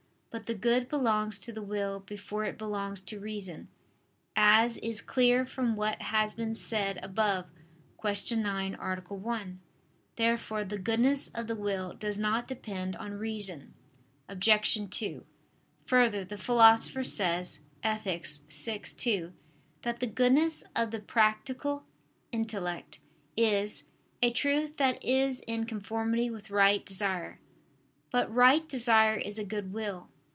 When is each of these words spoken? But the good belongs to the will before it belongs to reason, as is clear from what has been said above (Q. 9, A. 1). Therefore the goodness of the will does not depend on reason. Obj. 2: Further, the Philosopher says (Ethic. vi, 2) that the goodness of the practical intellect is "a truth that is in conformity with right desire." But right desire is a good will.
But 0.33 0.45
the 0.45 0.55
good 0.55 0.87
belongs 0.87 1.37
to 1.39 1.51
the 1.51 1.61
will 1.61 1.99
before 1.99 2.45
it 2.45 2.57
belongs 2.57 3.01
to 3.01 3.19
reason, 3.19 3.67
as 4.33 4.77
is 4.77 5.01
clear 5.01 5.45
from 5.45 5.75
what 5.75 6.01
has 6.03 6.33
been 6.33 6.53
said 6.53 7.03
above 7.03 7.47
(Q. 8.01 8.37
9, 8.37 8.75
A. 8.75 8.95
1). 9.13 9.59
Therefore 10.15 10.63
the 10.63 10.77
goodness 10.77 11.27
of 11.27 11.47
the 11.47 11.55
will 11.57 11.93
does 11.93 12.17
not 12.17 12.47
depend 12.47 12.95
on 12.95 13.11
reason. 13.15 13.73
Obj. 14.29 14.77
2: 14.89 15.25
Further, 15.87 16.23
the 16.23 16.37
Philosopher 16.37 17.03
says 17.03 17.59
(Ethic. 17.83 18.25
vi, 18.25 18.77
2) 18.77 19.33
that 19.81 19.99
the 19.99 20.07
goodness 20.07 20.63
of 20.73 20.91
the 20.91 21.01
practical 21.01 21.83
intellect 22.31 22.99
is 23.35 23.83
"a 24.21 24.31
truth 24.31 24.77
that 24.77 25.03
is 25.03 25.41
in 25.41 25.65
conformity 25.65 26.29
with 26.29 26.49
right 26.49 26.85
desire." 26.85 27.41
But 28.11 28.33
right 28.33 28.65
desire 28.69 29.15
is 29.15 29.37
a 29.37 29.43
good 29.43 29.73
will. 29.73 30.07